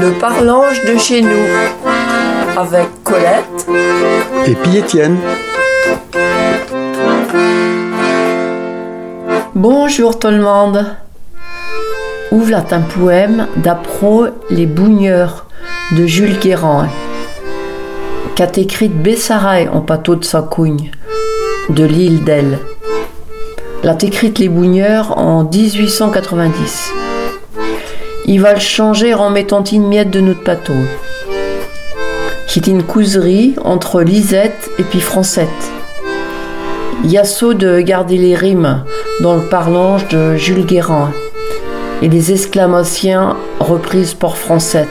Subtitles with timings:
[0.00, 1.46] Le parlange de chez nous
[2.56, 3.44] avec Colette
[4.46, 5.18] et puis Étienne.
[9.54, 10.84] Bonjour tout le monde.
[12.32, 15.46] Ouvre un poème d'après Les Bougneurs
[15.92, 16.88] de Jules Guérin,
[18.34, 20.90] qu'a écrit Bessaray en pâteau de Sacougne,
[21.68, 22.58] de l'île d'Elle.
[23.84, 27.03] L'a écrite Les Bougneurs en 1890.
[28.26, 30.72] Il va le changer en mettant une miette de notre pâteau.
[32.48, 35.48] C'est une couserie entre Lisette et puis Francette.
[37.04, 38.82] Yasso de garder les rimes
[39.20, 41.12] dans le parlange de Jules Guérin
[42.00, 44.88] et les exclamations reprises par Francette.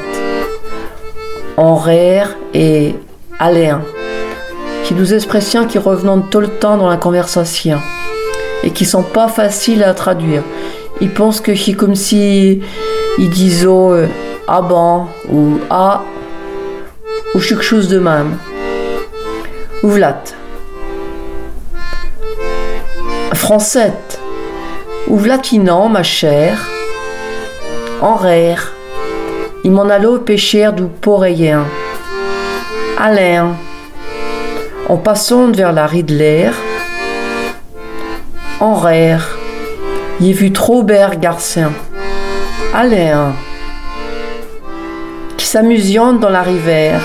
[1.57, 1.81] En
[2.53, 2.95] et
[3.39, 3.81] aléen,
[4.83, 7.79] qui nous expressions qui revenant tout le temps dans la conversation
[8.63, 10.43] et qui sont pas faciles à traduire.
[11.01, 12.61] Ils pensent que c'est comme si
[13.17, 14.07] ils disaient euh,
[14.47, 14.61] ah
[15.29, 16.03] ou ah
[17.35, 18.37] ou quelque chose de même.
[19.83, 20.23] Ouvlat.
[23.33, 24.19] Francette.
[25.07, 26.69] Ouvlatinant, ma chère.
[28.01, 28.73] En rire.
[29.63, 31.65] Il m'en allait pêcher du poréien.
[32.97, 33.55] Alain.
[34.89, 36.53] En passant vers la ride l'air.
[38.59, 39.37] En rire.
[40.19, 41.71] Il vu trop bert garcin.
[42.75, 43.35] Alain.
[45.37, 47.01] Qui s'amusiant dans la rivière.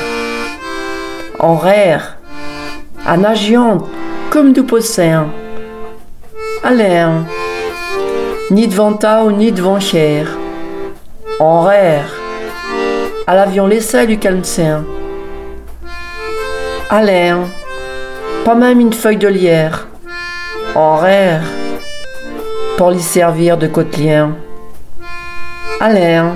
[1.39, 2.17] En rire.
[3.05, 3.87] À nageant
[4.31, 5.27] comme du possin.
[6.65, 7.27] Alain.
[8.51, 10.29] Ni devant ta ou ni devant cher.
[11.39, 12.15] En rire.
[13.27, 14.87] À l'avion l'essai du calmcin.
[16.89, 17.41] Alain.
[18.43, 19.87] Pas même une feuille de lierre.
[20.75, 21.43] En rire.
[22.79, 24.35] Pour lui servir de côtelien.
[25.81, 26.35] Alain.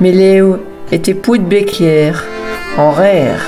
[0.00, 0.56] Mais Léo
[0.90, 2.24] était pou de béquière.
[2.78, 3.44] En rire.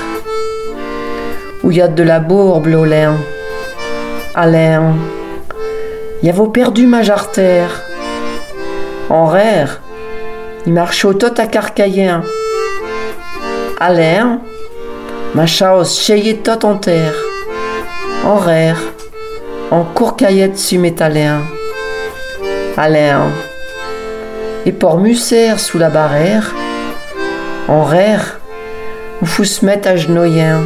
[1.63, 3.15] Où y a de la bourbe, l'olin.
[4.35, 4.93] Alain.
[6.21, 7.81] Y avez perdu ma jartère.
[9.09, 9.81] En rire.
[10.67, 12.21] Il marche au tot à carcaïen.
[13.79, 14.41] Alain.
[15.33, 17.15] Ma chaos chayé tot en terre.
[18.23, 18.79] En rire.
[19.71, 21.41] En courcaillette su métalléen.
[22.77, 23.31] Alain.
[24.65, 26.53] Et pour musser sous la barrière.
[27.67, 28.39] En rire.
[29.21, 30.61] Où faut se mettre à genoyen.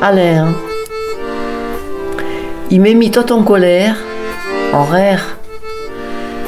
[0.00, 0.54] Alain.
[2.70, 3.96] Il m'est mis tout en colère,
[4.74, 5.38] en rire,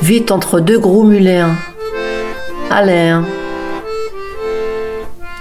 [0.02, 1.54] vite entre deux gros mulins.
[2.70, 3.24] Alain.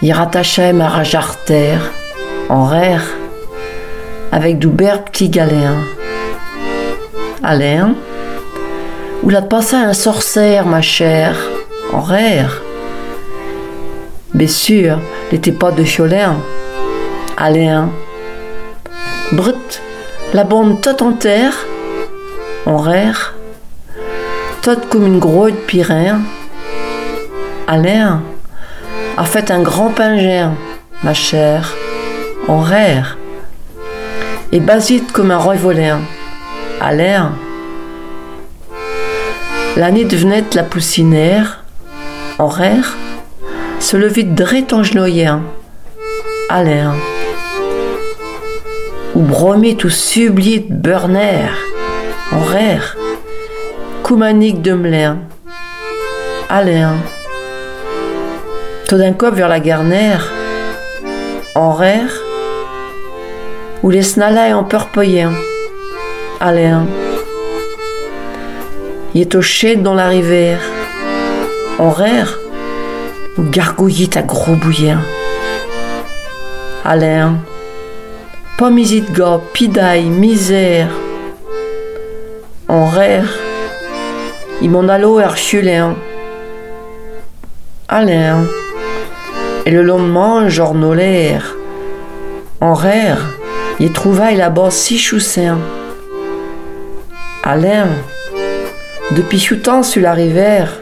[0.02, 1.82] Il rattachait ma rage artère,
[2.48, 3.04] en rire,
[4.32, 5.84] avec du ber petit galéen.
[7.44, 7.96] Alain.
[9.24, 11.36] Où l'a passé un sorcière, ma chère,
[11.92, 12.62] en rire.
[14.34, 15.00] Bien sûr,
[15.32, 16.38] n'était pas de Cholin.
[17.36, 17.90] Alain.
[19.34, 19.82] Brut,
[20.34, 21.54] la bande toute en terre,
[22.66, 23.36] en rire,
[24.62, 26.22] toute comme une grosse pyrin.
[27.68, 28.22] Alain
[29.18, 30.52] a fait un grand pingère,
[31.04, 31.76] ma chère,
[32.48, 33.18] en rire,
[34.52, 36.00] et basite comme un roi volin.
[36.80, 37.34] Alain.
[39.80, 41.64] L'année devenait la poussinière,
[42.38, 42.98] en rire,
[43.80, 45.42] se levait drette en genoyen.
[46.50, 46.96] Alain
[49.16, 51.48] ou bromé tout sublié de Burner,
[52.34, 52.98] en rire,
[54.04, 55.20] Koumanique de Mlin,
[56.50, 56.98] Alain,
[58.86, 60.30] tout d'un coup vers la garnère,
[61.56, 62.22] en rire,
[63.82, 65.32] où les snalais en purpoyen,
[66.42, 67.09] Alain, il
[69.42, 70.62] chêne dans la rivière,
[71.78, 72.40] en rire,
[73.38, 75.02] où gargouillit à gros bouillin,
[76.86, 77.38] Alain,
[78.58, 80.90] Pomisit go, pidaille, misère.
[82.68, 83.34] En rire,
[84.62, 85.96] il m'en allo herchulin.
[87.88, 88.46] Alain.
[89.66, 91.56] Et le lendemain, journolaire.
[92.60, 93.38] En rire,
[93.80, 95.58] il trouvaille là-bas six choussin.
[97.44, 97.88] Alain.
[99.12, 100.80] Depuis choutant sur la rivière.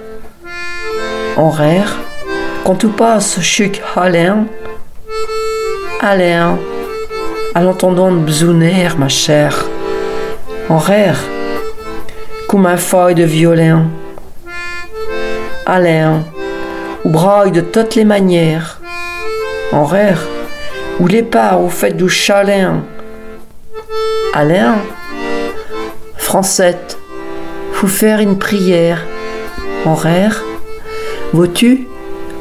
[1.37, 1.97] En rire,
[2.63, 4.45] quand tu passes chuc Alain.
[6.01, 6.57] Alain
[7.57, 9.65] à l'entendant bzouner, ma chère,
[10.69, 11.17] en rire,
[12.47, 13.87] comme un feuille de violin.
[15.65, 16.23] Alain,
[17.03, 18.79] ou braille de toutes les manières,
[19.71, 20.21] en rire,
[20.99, 22.83] ou les pas au fait du chalin.
[24.35, 24.75] Alain,
[26.15, 26.96] Francette,
[27.77, 29.05] faut faire une prière,
[29.85, 30.43] en rire,
[31.31, 31.87] Vois-tu,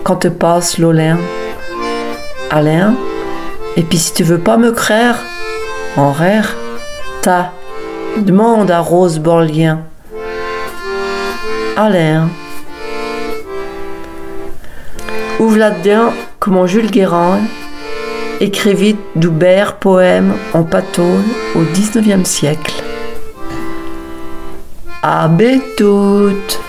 [0.02, 1.18] quand te passe l'Olin
[2.50, 2.94] Alain
[3.76, 5.18] Et puis si tu veux pas me croire,
[5.98, 6.56] en rire,
[7.20, 7.52] ta,
[8.16, 9.80] demande à Rose Borlien.
[11.76, 12.30] Alain.
[15.38, 17.40] Ouvre là-dedans comment Jules Guérin
[18.40, 21.24] écrivit d'Oubert poème en patoune
[21.54, 22.75] au XIXe siècle.
[25.08, 25.28] À
[25.76, 26.60] toutes